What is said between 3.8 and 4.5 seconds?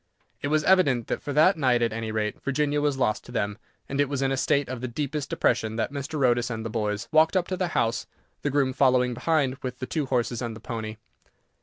and it was in a